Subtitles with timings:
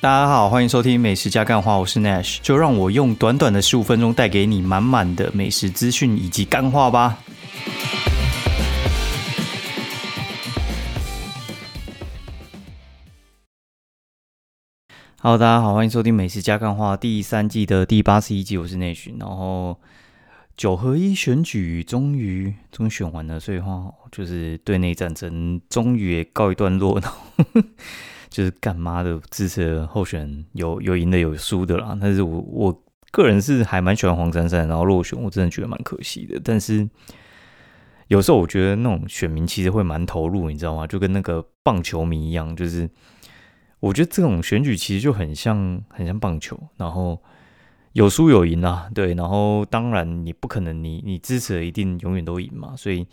[0.00, 7.18] 大家好，欢迎收听美食加干话，我是 Nash，就让我用短短的十五分钟带给你满满的美食资讯以及干话吧。
[15.20, 19.10] Hello，大家好，欢迎收听美食加干话第三季的第八十一集，我是 Nash。
[19.18, 19.80] 然后
[20.56, 27.02] 九合一选举终于终于选完了，所以话就是对内战争终于也告一段落。
[28.38, 36.40] 就是干妈的支持候选有有赢的有输的啦，但是我我个人是还蛮喜欢黄珊珊，然后落选我真的觉得蛮可惜的。
[36.44, 36.88] 但是
[38.06, 40.86] 有时候我觉得那种选民其实会蛮投入，你知道吗？
[40.86, 42.88] 就跟那个棒球迷一样，就是
[43.80, 47.20] 我觉得这种选举其实就很像很像棒球，然后
[47.94, 53.04] 有输有赢啊，对，然后当然你不可能你你支持的一定永远都赢嘛，所以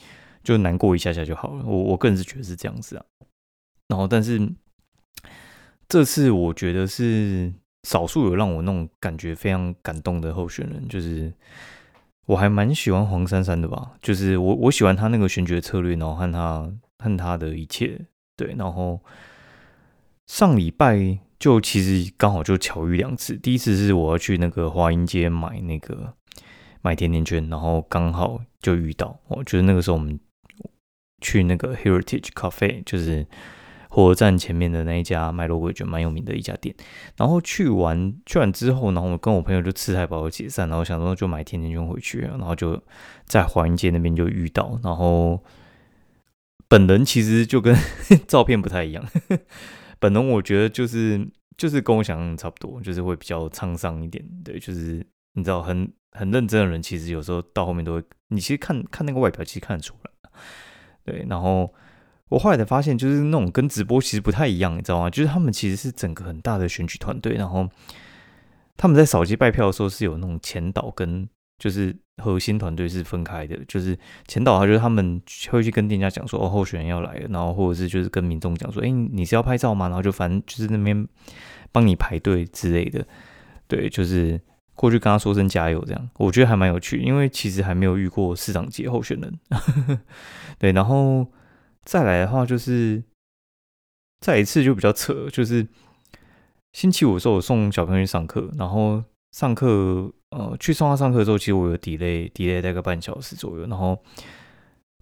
[0.44, 1.64] 就难过一下下就好了。
[1.66, 3.04] 我我个人是觉得是这样子啊，
[3.88, 4.40] 然后但是。
[5.88, 11.32] 这次我觉得是少数有让我那种感觉非常感动的候选人，就是
[12.26, 18.02] 我还蛮喜欢黄珊珊的吧，就是我我喜欢他那个选举策略，然后和他和他的一切，
[18.36, 19.00] 对，然后
[20.26, 26.16] 上礼拜就其实刚好就巧遇两次，第一次是我要去那个华阴街买那个
[26.82, 30.20] 买甜甜圈，然后刚好就遇到，我觉得那个时候我们
[31.22, 33.28] 去那个 Heritage Cafe，就是。
[33.96, 36.76] 火车站前面的那一家麦乐味卷蛮有名的一家店，
[37.16, 42.78] 然后去完去完之后，然后我跟我朋友就吃太饱解散，然后想说就买甜甜圈回去，然后就
[43.24, 45.42] 在华阴街那边就遇到，然后
[46.68, 47.74] 本人其实就跟
[48.28, 49.06] 照片不太一样，
[49.98, 55.02] 本人我觉得就是就是跟我想象差不多，就是会比较沧桑一点，对，就是
[55.36, 60.12] 你知道很很认真的人，其实有时候到后面都会，你其实看看那个外表，其实看得出来，
[61.06, 61.74] 对，然后。
[62.30, 65.10] 我后来才发现，就是那种跟直播其实不太一样，你知道吗？
[65.10, 67.70] 就是他们其实是整个很大的选举团队，然后
[68.76, 73.56] 他们在扫街拜票的时候是有那种前导跟就是核心团队是分开的。
[73.68, 73.96] 就是
[74.28, 75.22] 前导，他就是他们
[75.52, 79.88] 会去跟店家讲说，哦，候选人要来了，然后或者是就是跟民众讲说，哎，你是要拍照吗？
[79.88, 81.08] 然后就反正就是那边
[81.72, 83.06] 帮你排队之类的。
[83.68, 84.42] 对，就是
[84.74, 90.00] 过去跟他说声加油，这样我觉得还蛮有趣，因为其实还没有遇过市长级候选人。
[90.58, 91.28] 对，然后。
[91.86, 93.04] 再来的话，就是
[94.20, 95.66] 再一次就比较扯，就是
[96.74, 104.02] 星期五的时候我送小朋友去上课，然后上课呃去送他上课之后，其实我有 delay delay 大概半小时左右，然后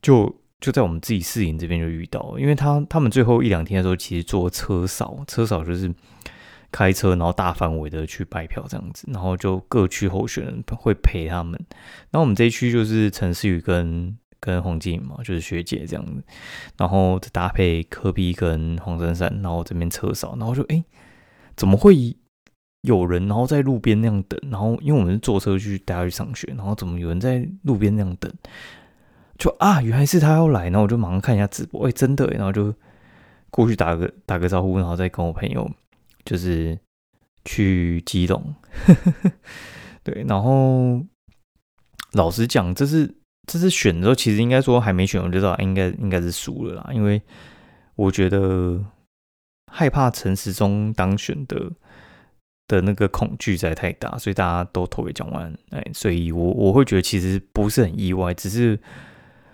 [0.01, 5.89] 就就在我们自己试营这边就遇到，因为他他们最后一两天的时候，其实做车少，车少就是
[6.69, 11.53] 开车然后大范围的去拜票这样子，然后就各区候选人会陪他们，
[12.11, 14.17] 然后我们这一区就是陈思宇跟。
[14.43, 16.21] 跟黄静嘛，就是学姐这样子，
[16.75, 20.83] 然后搭配科比跟黄珊珊，然后这边车少，然后就哎，
[21.55, 22.13] 怎么会
[22.81, 24.37] 有人然后在路边那样等？
[24.51, 28.29] 然后因为我们是坐车去带他去上学，然后怎么有人在路边那样等？
[29.37, 32.75] 就啊，原来是他要来，然后我就马上看一下直播，哎，真的，然后就
[33.49, 35.71] 过去打个打个招呼，然后再跟我朋友
[36.25, 36.77] 就是
[37.45, 38.53] 去激动，
[40.03, 41.01] 对，然后
[42.11, 43.15] 老实讲，这是。
[43.45, 46.89] 这次选的时候，其实应该说还没选，我就知道应该应该是输了啦。
[46.93, 47.21] 因为
[47.95, 48.83] 我觉得
[49.71, 51.71] 害怕陈时中当选的
[52.67, 55.53] 的那个恐惧在太大，所以大家都投给蒋万。
[55.71, 58.79] 哎，所以我我会觉得其实不是很意外，只是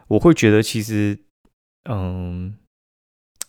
[0.08, 1.18] 我会觉得其实
[1.90, 2.56] 嗯，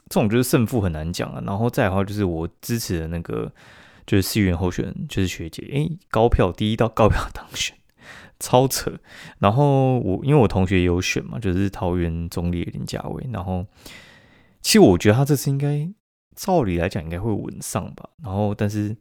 [0.08, 1.42] 这种就是胜负很难讲啊。
[1.46, 3.52] 然后再的话，就是我支持的那个
[4.06, 7.76] 就是四院候选人，就是学姐，哎，高票第一道高票当选。
[8.40, 8.90] 超扯，
[9.38, 13.66] 然后我因为我同学也有选嘛，就是桃园中立林家伟，然后
[14.62, 15.86] 其实我觉得他这次应该
[16.34, 18.96] 照理来讲应该会稳上吧，然后但是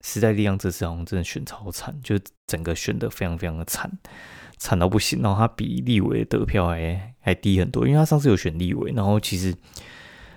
[0.00, 3.90] 时代力量这次好像真的选超惨，就整个选的非常非常的惨，
[4.56, 9.54] 惨到不行，然后他比立委得票还还低很多，因为他上次有选立委，然后其实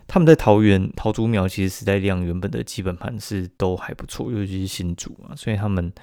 [0.08, 5.94] 他们在桃园桃竹苗，其实时代力量原本的基本盘是都还不错，尤其是新竹嘛，所以他们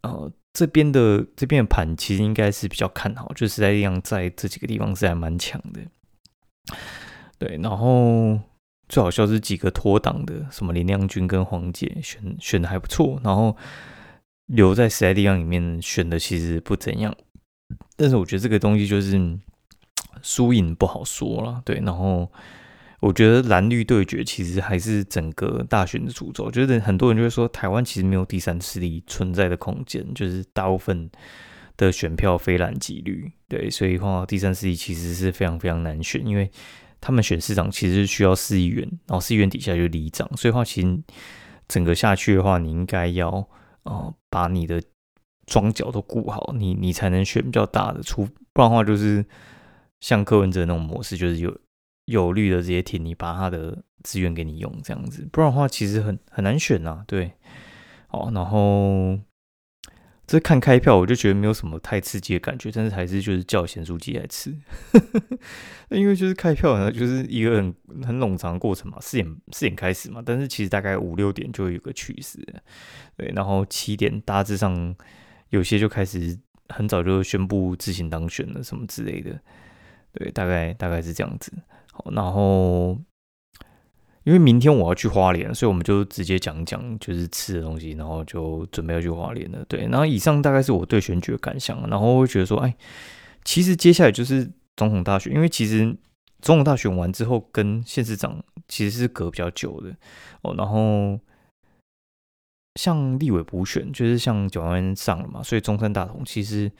[0.00, 0.32] 呃。
[0.54, 5.80] 这边的这边的盘其实应该是比较看好，就是在量在这几个地方是还蛮强的。
[7.38, 8.40] 对，然后
[8.88, 13.54] 最好笑是几个脱档的，什么林亮君跟黄姐选选的还不错，然后
[14.46, 17.14] 留在时代力量里面选的其实不怎样。
[17.96, 19.38] 但是我觉得这个东西就是
[20.22, 22.30] 输赢不好说了，对，然后。
[23.00, 26.50] 我觉得蓝绿对决其实还是整个大选的主轴。
[26.50, 31.10] 觉得很多人就会说，台湾其实没有第三势力存在的空间，就是大部分
[31.76, 33.30] 的选票非蓝即绿。
[33.48, 36.50] 对，所以话第三势力其实是非常非常难选，因为
[37.00, 40.98] 他们选市长其实需要市议员，然后市议员底下就里长，所以话其实
[41.68, 43.46] 整个下去的话，你应该要
[43.82, 44.82] 呃把你的
[45.46, 49.22] 庄脚都顾好，你你才能选比较大的，出不然的话就是
[50.00, 51.54] 像柯文哲那种模式，就是有
[52.06, 57.32] 有绿的直接挺你，把他的资源给你用这样子，不然的话其实很很难选呐，对，
[58.10, 59.18] 哦，然后。
[60.26, 64.56] 这看开票，我就觉得没有什么太刺激的感觉，但是还是就是叫咸酥鸡来吃，
[65.92, 72.38] 因为就是开票呢，就是一个很很冗长的过程嘛，四点四点开始嘛，但是其实大概五六点就有个趋势，
[73.18, 74.96] 对，然后七点大致上
[75.50, 76.38] 有些就开始
[76.70, 79.38] 很早就宣布自行当选了什么之类的，
[80.12, 81.52] 对，大概大概是这样子，
[81.94, 82.98] 好，然后。
[84.26, 89.62] 因为明天我要去花莲，所以我们就直接讲讲就是吃的东西，然后就准备要去花莲了。
[89.68, 92.74] 对，然后以上大概是我对选举的感想，然后会觉得说，哎，
[93.44, 95.94] 其实接下来就是总统大选，因为其实
[96.40, 99.94] 总统大选完之后，跟县市长其实是隔比较久的
[100.40, 100.54] 哦。
[100.56, 101.20] 然后
[102.76, 106.72] 像立委补选，就是像九万上了嘛，所以中山大同其实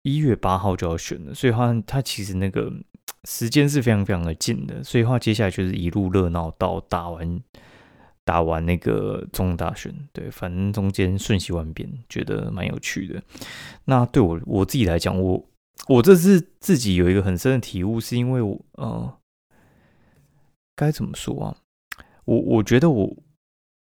[0.00, 2.72] 一月八号就要选了，所以他他其实那个。
[3.24, 7.40] 时间是非常非常的近的，所以话接下来就是一路热闹到打完
[8.22, 13.22] 打完那个中大选，对，反正中间瞬息万变，觉得蛮有趣的。
[13.86, 15.48] 那对我我自己来讲，我
[15.88, 19.18] 我这次自己有一个很深的体悟，是因为我呃，
[20.76, 21.56] 该怎么说啊？
[22.26, 23.16] 我我觉得我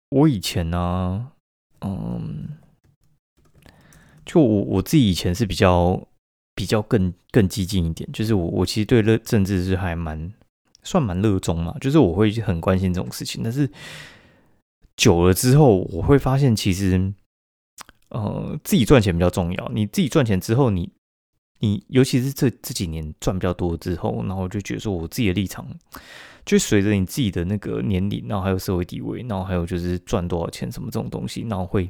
[0.08, 1.32] 我以前呢，
[1.82, 2.56] 嗯，
[4.24, 6.07] 就我我自己以前是比较。
[6.58, 10.32] 比较更更激进一点，就是我我其实对热政治是还蛮
[10.82, 13.44] 算蛮热衷嘛，就是我会很关心这种事情。
[13.44, 13.70] 但是
[14.96, 17.14] 久了之后，我会发现其实
[18.08, 19.70] 呃自己赚钱比较重要。
[19.72, 20.90] 你自己赚钱之后，你
[21.60, 25.64] 你尤其是这这几年赚比较多之后，然后我就觉得说我自己的立场，
[26.44, 31.88] 就随着你自己的那个年龄，然后还有社会地位，然后还有就是赚多少钱什么这种东西，然后会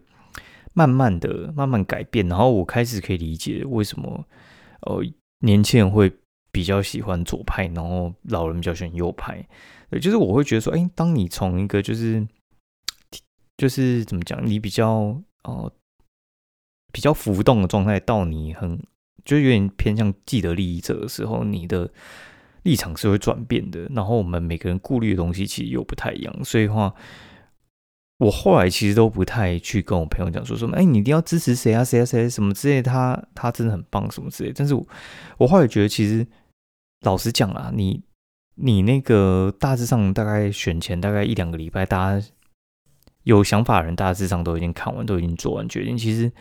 [0.74, 2.28] 慢慢的慢慢改变。
[2.28, 4.26] 然后我开始可以理解为什么。
[4.80, 5.02] 呃，
[5.40, 6.12] 年轻人会
[6.52, 9.46] 比较喜欢左派，然后老人比较喜欢右派。
[9.90, 12.26] 对，就是我会觉得说，哎，当你从一个就是
[13.56, 15.72] 就是怎么讲，你比较呃
[16.92, 18.80] 比较浮动的状态，到你很
[19.24, 21.90] 就有点偏向既得利益者的时候，你的
[22.62, 23.86] 立场是会转变的。
[23.94, 26.94] 然后我们每个人顾虑的东西其实又不太一样，所以话。
[28.18, 34.52] 我后来其实都不太去跟我朋友讲说什么，哎，你一定要支持谁啊，谁啊，谁什么之类，他他真的很棒什么之类。
[34.52, 34.84] 但是我
[35.36, 36.26] 我后来觉得，其实
[37.02, 38.02] 老实讲啊，你
[38.56, 42.26] 你那个大致上大概选前大概一两个礼拜，大家
[43.22, 45.96] 有想法的人大致上都已经看完，都已经做完决定。
[45.96, 46.32] 其实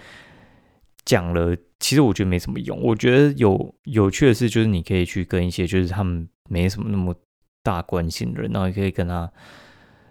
[1.05, 2.81] 讲了，其实我觉得没什么用。
[2.81, 7.15] 我觉得有有趣的事，就是你可以去跟一些就是他们没什么那么
[7.61, 9.31] 大关心的人，然后也可以跟他。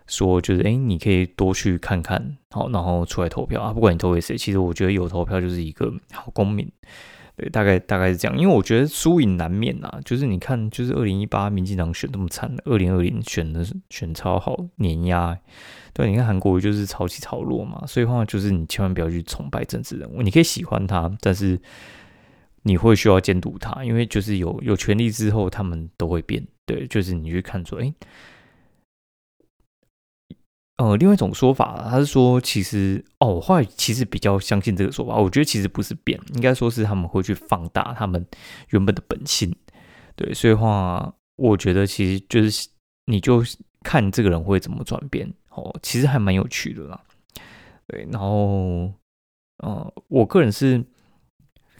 [0.06, 3.72] 说就是哎，你可以多去看看，好，然后出来投票啊。
[3.72, 6.70] 不管你投给谁，其实我觉得有投票就是一个好公民。
[7.36, 8.38] 对，大概大概是这样。
[8.38, 10.00] 因为我觉得输赢难免呐。
[10.04, 15.38] 就是你看，就是二零一八民进党选那么惨，二零二零选的选超好碾压。
[15.92, 17.84] 对，你看韩国就是潮起潮落嘛。
[17.86, 20.22] 所以话就是你千万不要去崇拜政治人物。
[20.22, 21.60] 你可以喜欢他，但是
[22.62, 26.42] 你会需要监督他，因为就是有有权利之后，他们都会变。
[26.64, 27.92] 对，就是你去看说，哎。
[30.76, 35.16] 呃，另外一种说法，他是说，其实哦，我后来其实比较相信这个说法。
[35.16, 38.26] 我觉得其实不是变，应该说是他们会去放大他们
[38.68, 39.54] 原本的本性。
[40.14, 42.68] 对，所以话，我觉得其实就是
[43.06, 43.42] 你就
[43.82, 47.00] 看这个人会怎么转变哦，其实还蛮有趣的啦。
[47.86, 48.92] 对，然后，
[49.64, 50.84] 呃，我个人是，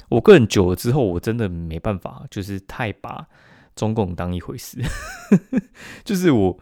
[0.08, 3.26] 我个人久了之后，我真的没办法，就是太把
[3.74, 4.78] 中共当一回事，
[6.02, 6.58] 就是我。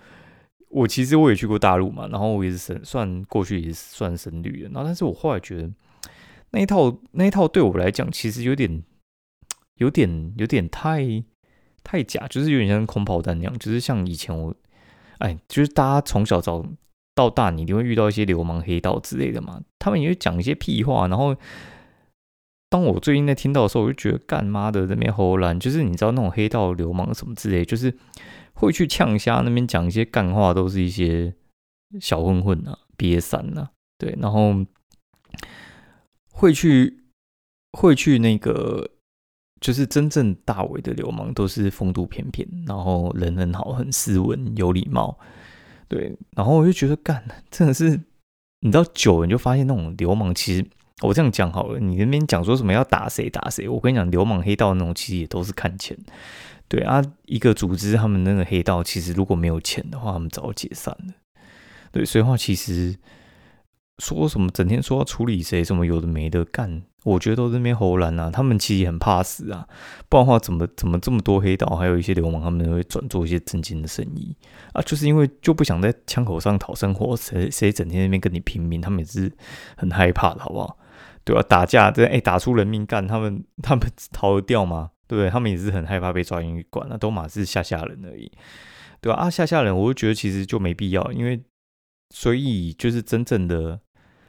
[0.74, 5.70] 我其实我也去过大陆嘛，然后我也是算过去也是算深绿的，然后但是我后来觉得
[6.50, 8.82] 那一套那一套对我来讲其实有点
[9.76, 11.22] 有点有点太
[11.84, 14.52] 太假，就是有点像空炮弹那样，就是像以前我
[15.18, 16.66] 哎，就是大家从小到
[17.14, 21.36] 到大，你一定会遇到一些流氓黑道之类的嘛，他们也会讲一些屁话，然后
[22.74, 27.96] 当我最近在听到的时候，我就觉得干妈的那边喉兰，就是你知道那种黑道流氓什么之类，就是。
[28.56, 31.34] 会去呛虾那边讲一些干话，都是一些
[32.00, 34.54] 小混混啊、瘪三呐，对，然后
[36.30, 37.02] 会去
[37.72, 38.88] 会去那个，
[39.60, 45.18] 就是真正大伟的流氓，都是风度翩翩，然后人很好，很斯文，有礼貌，
[45.88, 48.00] 对，然后我就觉得干，真的是，
[48.60, 50.64] 你知道久了你就发现那种流氓，其实
[51.02, 55.96] 我这样讲好了，你那边讲说什么要打谁打谁，我跟你讲，流氓黑道那种其实也都是看钱。
[56.68, 61.14] 对啊，一个组织他们那个黑道，其实如果没有钱的话，他们早解散了。
[61.92, 62.96] 对，所以话其实
[63.98, 68.30] 说什么整天说要处理谁，什么有的没的干，我觉得都是那边胡乱啊。
[68.30, 69.68] 他们其实很怕死啊，
[70.08, 74.34] 不然的话怎么怎么这么多黑道，还有一些流氓，他们会转做一些正经的生意
[74.72, 74.80] 啊？
[74.82, 79.30] 就是因为就不想在枪口上讨生活，谁谁整天那边跟你拼命，他们也是
[79.76, 80.78] 很害怕的，好不好？
[81.24, 81.42] 对吧？
[81.42, 84.90] 打架这哎打出人命干，他们 他们逃得掉吗？
[85.06, 85.30] 对不对？
[85.30, 88.30] 他们也是很害怕被抓进去管啊，都马是吓吓人而已，
[89.00, 89.18] 对吧？
[89.18, 91.42] 啊吓吓人，我就觉得其实就没必要，因为。
[92.10, 93.80] 所以就是真正的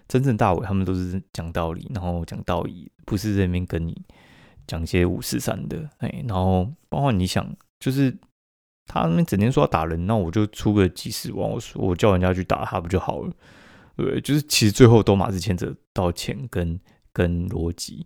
[0.08, 3.96] 真正大伟，他们都是讲道理，然后讲道义，不是在那边跟你
[4.66, 5.88] 讲一些五四三的。
[6.00, 7.46] 哎，然后包括你想，
[7.80, 8.18] 就是
[8.88, 13.32] 他们整天说要打人，那我就出个几十万，我说我叫人家去打他不就好了？
[13.96, 16.80] 对，就是其实最后都马是牵扯到钱跟
[17.14, 18.06] 跟逻辑，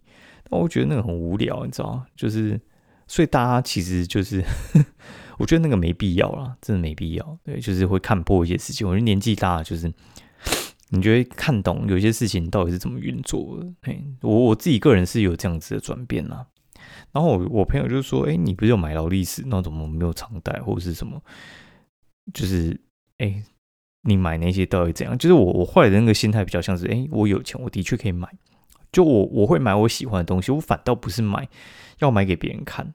[0.50, 2.60] 那我觉得那个很无聊，你知道就是
[3.08, 4.44] 所以大家其实就是。
[5.40, 7.40] 我觉得那个没必要啦，真的没必要。
[7.46, 8.86] 对，就是会看破一些事情。
[8.86, 9.90] 我觉得年纪大，就是
[10.90, 13.74] 你觉得看懂有些事情到底是怎么运作的。
[13.84, 16.46] 哎，我我自己个人是有这样子的转变啦。
[17.14, 21.24] 然后我我朋友就说：“哎，你不是有买劳力士，那怎么没有常戴或者是什么？
[22.34, 22.78] 就是
[23.20, 23.42] 哎，
[24.04, 25.18] 你买那些到底怎样？
[25.18, 28.28] 就是我我坏的那个心态比较像是：哎，我有钱，我的确可以买。
[28.92, 31.48] 就我我会买我喜欢的东西，我反倒不是买
[32.00, 32.94] 要买给别人看。”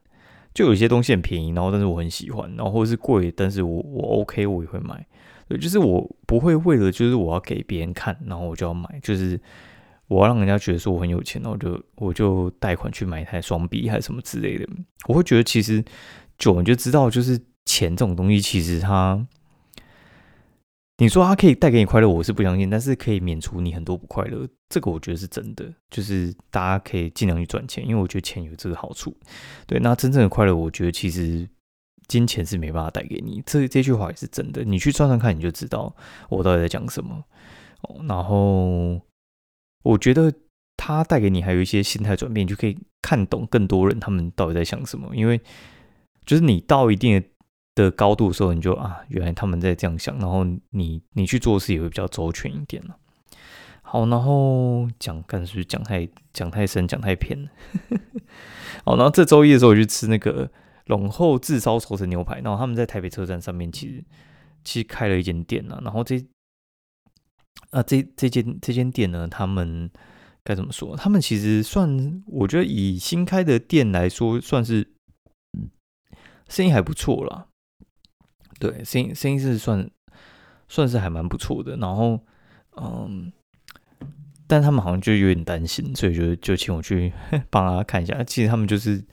[0.55, 5.05] 就有些东西很便宜，然后但是我很喜欢，然后或者是贵，但是我我 OK，我也会买。
[5.49, 9.39] 对，就是我不会为了就是我要给别人看，然后我就要买，就是
[10.07, 14.65] 我要让人家觉得说我很有钱，然后就我就贷款去买一台双臂还是什么之类的。
[15.09, 15.85] 我会觉得其实
[16.39, 19.27] 久你就知道，就是钱这种东西，其实它。
[20.99, 25.69] 你说它可以带给你快乐，我是不相信，但是可以免除你很多不快乐，这个我觉得是真的。
[25.91, 29.13] 就是大家可以尽量去赚钱，因为我觉得钱有这个好处。
[29.67, 31.49] 对，那真正的快乐，我觉得其实
[32.07, 33.43] 金钱是没办法带给你。
[33.45, 35.93] 这这句话也是真的，你去算算看，你就知道
[36.29, 37.25] 我到底在讲什么。
[38.09, 39.01] 然后
[39.83, 40.33] 我觉得
[40.77, 45.11] 它带给你还有一些心态转变，就可以看懂更多人他们到底在想什么。
[45.17, 45.41] 因为
[46.25, 47.27] 就是你到一定的。
[47.75, 52.97] 的高度的时候，你就啊，原来他们在这样想，然后你你去做事也会比较周全一点了。
[53.83, 57.51] 好，然后讲，干是讲太讲太深，讲太偏了？
[58.85, 60.51] 好，然后这周一的时候我去吃那个
[60.87, 64.05] 龙后炙烧熟成牛排，然后他们在台北车站上面其实
[64.65, 65.81] 其实开了一间店呢。
[65.85, 66.25] 然后这
[67.71, 69.91] 啊这这间这间店呢，他们
[70.43, 70.97] 该怎么说？
[70.97, 74.93] 他们其实算我觉得以新开的店来说，算是
[76.49, 77.49] 生意还不错了。
[78.59, 79.89] 对，声音声音是算
[80.69, 82.19] 算是还蛮不错的，然后
[82.77, 83.33] 嗯，
[84.47, 87.13] 但他们好像就有点担心，所以就就请我去
[87.51, 88.23] 帮他看一下。
[88.25, 89.05] 其实他们就是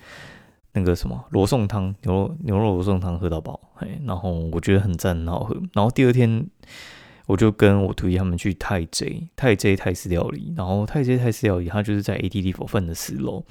[0.74, 5.56] 那个什么罗宋汤，牛肉牛肉罗宋汤喝到饱，哎，然后我觉得很赞，很好喝。
[5.74, 6.48] 然后第二天
[7.26, 13.44] 我就跟我徒弟他们去泰 J 泰 J 泰式料理，然后泰 J 泰式料理它就是在 ATT 佛分的四楼，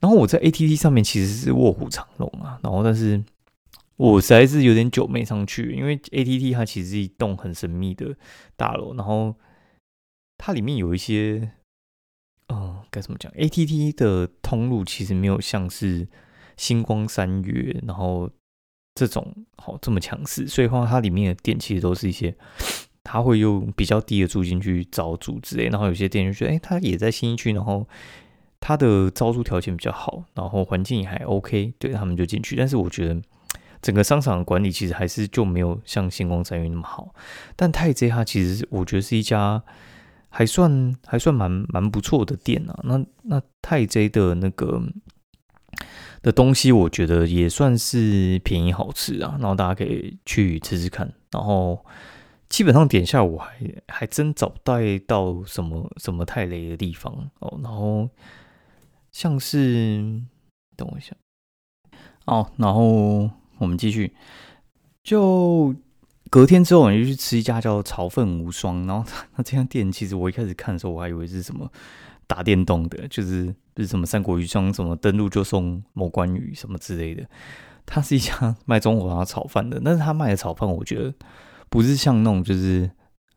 [0.00, 3.22] 然后我在 ATT 上面其实是卧虎藏龙啊，然后但是。
[3.98, 8.16] 我实在是有点久没上去，因为 ATT 它其实是一栋很神秘的
[8.56, 9.34] 大楼，然后
[10.36, 11.50] 它里面有一些，
[12.46, 16.06] 嗯，该怎么讲？ATT 的通路其实没有像是
[16.56, 18.30] 星光三月，然后
[18.94, 22.36] 这种好这么强势，所以话它里面的店其实都是一些，
[23.02, 27.88] 他会用比较低的租金去招租之类，然后有些店就觉得，哎，他也在新一区，然后
[28.60, 33.20] 他的招租条件比较好，然后环境也还 OK，对他们就进去，但是我觉得。
[33.80, 37.14] 整个商场管理其实还是就没有像星光三月那么好，
[37.54, 39.62] 但泰 J 它其实我觉得是一家
[40.28, 42.78] 还算还算蛮蛮不错的店啊。
[42.82, 44.82] 那那泰 J 的那个
[46.22, 49.36] 的东西，我觉得也算是便宜好吃啊。
[49.38, 51.12] 然后大家可以去吃吃看。
[51.30, 51.84] 然后
[52.48, 53.56] 基本上点下我还
[53.86, 54.58] 还真找不
[55.06, 57.60] 到什么什么太雷的地方哦。
[57.62, 58.10] 然后
[59.12, 60.20] 像是
[60.74, 61.14] 等我一下
[62.26, 63.30] 哦，然后。
[63.58, 64.14] 我们继续，
[65.02, 65.74] 就
[66.30, 68.86] 隔天之后，我就去吃一家叫“潮分无双”。
[68.86, 71.70] 然后那这家店，其实我一开始看的时候，我还以为是什么
[72.26, 77.24] 打电动的，就是是什么《三国鱼双》什么登录就送某关羽什么之类的。
[77.86, 81.14] 它是一家 卖中华炒饭的，但是他卖的炒饭，我觉得
[81.70, 82.90] 不是像那种就是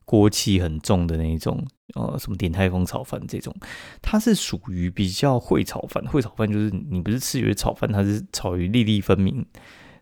[0.04, 3.56] 锅气很重的那一种，呃，什么鼎泰丰炒饭这种，
[4.02, 6.06] 它是属于比较会炒饭。
[6.08, 9.46] 会炒饭就是你不是吃鱼炒饭，它是炒鱼粒粒分明。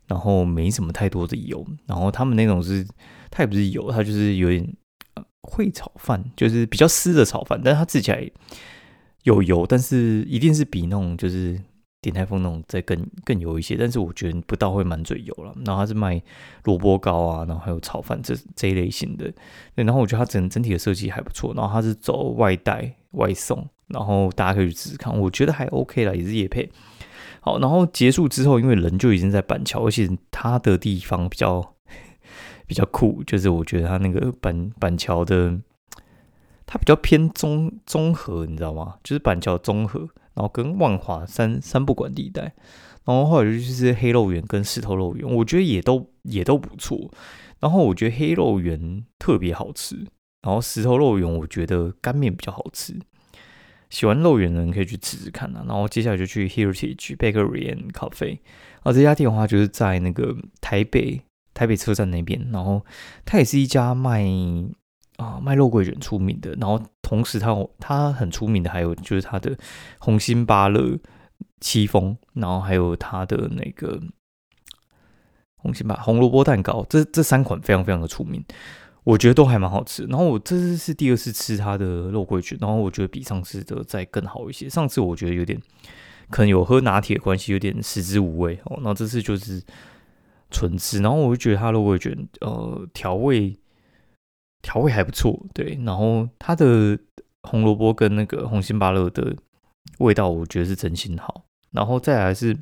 [0.09, 2.85] 然后没什么太多的油，然后他们那种是，
[3.29, 4.75] 它也不是油，它就是有点
[5.43, 8.29] 会炒饭，就是比较湿的炒饭，但是它吃起来
[9.23, 11.61] 有油，但是一定是比那种就是
[12.01, 15.53] 鼎泰丰那种再更更油一些，但是我觉得不到会满嘴油了。
[15.65, 16.19] 然后它是卖
[16.63, 19.31] 萝卜糕啊，然后还有炒饭这这一类型的。
[19.75, 21.53] 对，然后我觉得它整整体的设计还不错。
[21.53, 26.71] 然后它是走外带外送，然后大家可以去试试看，我觉得还 OK 了，也是夜配。
[27.57, 31.75] 然后结束之后，因为人就已经在板桥，而且它的地方比较
[32.67, 35.59] 比较酷，就是我觉得他那个板板桥的。
[36.71, 38.93] 它比较偏中综合，你知道吗？
[39.03, 40.01] 就是板桥综合，
[40.35, 42.43] 然后跟万华三三不管地带，
[43.05, 47.09] 然后后来就是黑肉圆跟石头肉圆，我觉得也都也都不错。
[47.59, 49.95] 然后我觉得黑肉圆特别好吃，
[50.43, 52.99] 然后石头肉圆我觉得干面比较好吃。
[53.89, 55.63] 喜欢肉圆的人可以去吃吃看啊。
[55.67, 61.21] 然后接下来就去 Heritage Bakery and Cafe，然后这家店的话就是在那个台北
[61.53, 62.85] 台北车站那边，然后
[63.25, 64.25] 它也是一家卖。
[65.17, 69.53] 啊，卖肉桂卷出名的，然后同时它它很出名的还有就是它的
[69.97, 70.97] 红心芭乐
[71.59, 74.01] 戚风，然后还有它的那个
[75.57, 78.41] 红心芭红萝卜蛋糕，这这三款非常非常的出名，
[79.09, 80.03] 我觉得都还蛮好吃。
[80.05, 84.69] 然后我这次是第二次吃它的肉桂卷，然后我觉得比上次的再更好一些。
[84.69, 85.59] 上次我觉得有点
[86.29, 88.75] 可能有喝拿铁关系，有点食之无味哦。
[88.77, 89.63] 然后这次就是
[90.51, 93.57] 纯吃，然后我就觉得它肉桂卷呃调味。
[94.61, 96.99] 调味还不错，对，然后它的
[97.43, 99.33] 红萝卜跟那个红心芭乐的
[99.99, 101.45] 味道，我觉得是真心好。
[101.71, 102.57] 然后再来是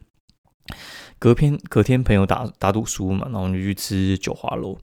[1.19, 4.77] 隔天隔天朋友打打赌输嘛，然后我们就去吃九华楼。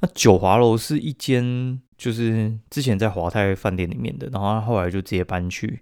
[0.00, 5.80] 那九华楼是一间就是之前在华泰饭店里面的，然后他后来就直接搬去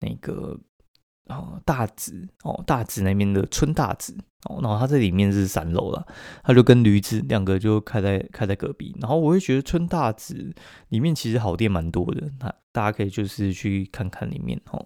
[0.00, 0.58] 那个。
[1.26, 4.12] 哦，大直哦，大直那边的春大直
[4.48, 6.04] 哦，然后它这里面是三楼了，
[6.42, 10.52] 它就跟驴子两个就开在开在隔壁，然后我会觉得春大直
[10.88, 14.84] 里面其实好店蛮多的，那大家可以就是去看看里面哦，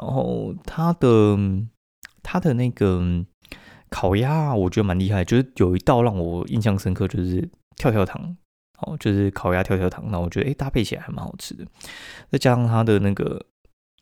[0.00, 1.36] 然后它的
[2.22, 3.26] 它的那个
[3.92, 8.36] 烤鸭我觉得蛮厉害，就是有一道让我印象深刻，就是跳跳糖
[8.80, 11.64] 哦，就是烤鸭跳跳糖，那我觉得哎搭配起来还蛮好吃的，
[12.30, 13.46] 再加上它的那个。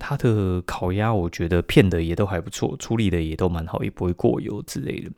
[0.02, 5.10] 它的烤鸭，我觉得片的也都还不错，处理的也都蛮好，也不会过油之类的。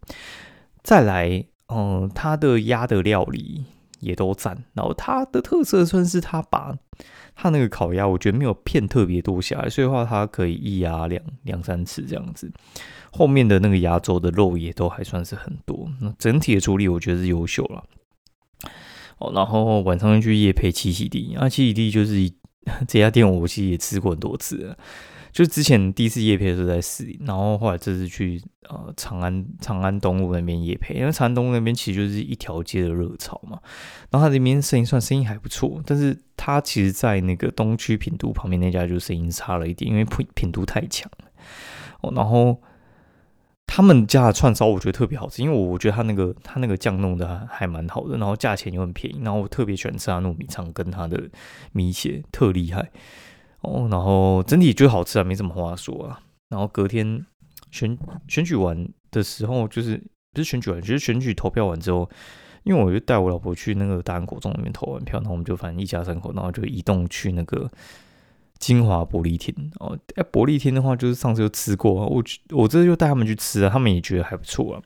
[0.83, 3.65] 再来，嗯，它的鸭的料理
[4.01, 4.65] 也都赞。
[4.75, 6.77] 然后它的特色算是它把
[7.35, 12.51] 它那个烤鸭，我觉得没有片特别多下来，所以的话它可以一鸭两两三次这样子。
[13.11, 17.85] 后面的那个鸭粥的肉也都还算是很多，那整体的处理我觉得是优秀了。
[19.19, 22.33] 哦，然后晚上去夜配七喜地，啊，七喜地就是。
[22.87, 24.79] 这家店我其实也吃过很多次了，
[25.33, 33.59] 就之前第一次夜配的时候在市里，然后后来这次去呃长安长安东路那边夜配，因为长安东路那边其实就是一条街的热潮嘛，
[34.11, 41.11] 然后它这边生意算生意还不错，但是它其实在那个东区品都旁边那家就生意差了一点，因为品品都太强
[42.03, 42.61] 哦，然后。
[43.75, 51.31] 他们家的串烧我觉得特别好吃，因为我我觉得他那个他那个酱弄的还蛮好的，然后价钱又很便宜，然后我特别喜欢吃他糯米肠跟他的
[51.73, 52.91] 米血，特厉害
[53.63, 53.89] 哦。
[53.91, 56.21] 然后整体就好吃啊，没什么话说啊。
[56.51, 57.25] 然后隔天
[57.71, 57.97] 选
[58.29, 59.97] 选举完的时候，就是
[60.33, 62.09] 不是选举完，就是选举投票完之后，
[62.65, 67.71] 因为我就带我老婆去那个大安国中里面投完票，然后我们就反正一家三口，然后就移动去那个。
[68.63, 74.81] 金华玻璃天哦，哎，玻璃天的话就是上次就吃过，我我这次就带他们去吃啊，他们也觉得还不错啊，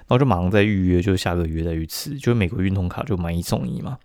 [0.00, 3.96] 然后就马上再预约，就下个月再去吃，就美国运通卡就买一送一嘛，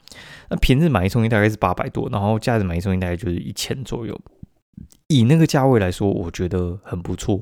[0.49, 4.17] 那平日买一送一大概是八百多，然后假日买一送一大概就是一千左右，
[5.09, 7.41] 以那个价位来说，我觉得很不错，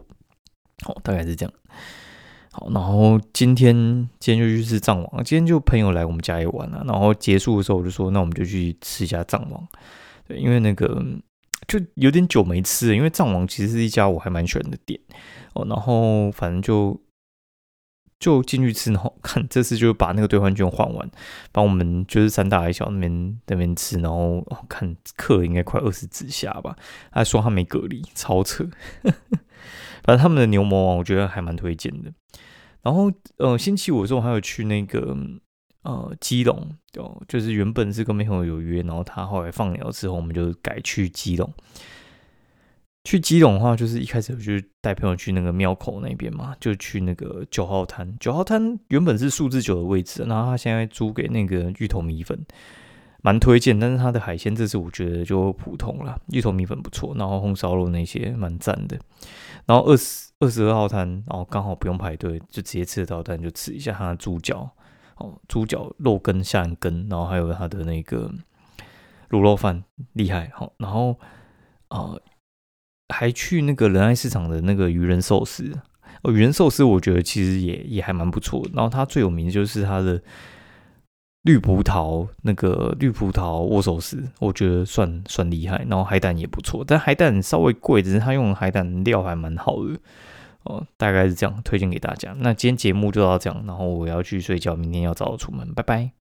[0.83, 1.53] 好，大概是这样，
[2.51, 3.75] 好，然后今天
[4.19, 9.67] 今天就去吃藏王，今天就朋友来我们家里玩了，然后结束的时候我就说，那我们就去吃一下藏王，
[10.27, 11.05] 对，因为那个。
[11.67, 14.99] 就有点久没吃，因为藏王其实是一家我还蛮喜欢的店
[15.53, 15.65] 哦。
[15.67, 17.01] 然后反正就
[18.19, 21.09] 就进去吃，然后看这次就把那个兑换券换完，
[21.51, 26.75] 帮我们就是三大一小那边那边吃，然后看客应该快二十之下吧。
[27.11, 28.67] 他说他没隔离，超扯。
[30.03, 32.13] 反正他们的牛魔王我觉得还蛮推荐的。
[32.83, 35.17] 然后呃，星期五的时候还有去那个。
[35.85, 36.67] 呃，基隆
[36.97, 41.53] 哦，就是原本是跟朋友有约，然后他后来放疗之后，我们就改去基隆。
[43.03, 48.11] 去基隆的话，就是一开始我就带朋友去那个庙口那边嘛，就去那个九号滩。
[48.19, 52.43] 九号滩原本是数字九的位置，然后他现在租给那个芋头米粉，
[53.21, 53.79] 蛮推荐。
[53.79, 58.97] 但是他的海鲜这次我觉得就普通了，芋头米粉不错，然后红烧肉那些蛮赞的。
[59.67, 64.67] 然后二十二十二号滩，然后刚好不用排队，就直接吃得到，但就吃一下他的猪脚。
[65.17, 68.29] 哦，猪脚肉羹、虾仁羹，然后还有它的那个
[69.29, 70.51] 卤肉饭，厉害。
[70.53, 71.17] 好，然后
[71.89, 72.21] 呃，
[73.13, 75.71] 还去那个仁爱市场的那个鱼人寿司，
[76.23, 78.65] 哦，原寿司我觉得其实也也还蛮不错。
[78.73, 80.21] 然后它最有名的就是它的
[81.43, 85.85] 绿葡萄那个绿葡萄握寿司，我觉得算算厉害。
[85.87, 89.97] 然后海胆也不错，但海胆稍微贵，只是它用海胆料还蛮好的。
[90.65, 92.35] 哦，大概是这样，推荐给大家。
[92.39, 96.24] 那今天节目就到这样，然后我要去睡觉，明天要早出门，拜拜。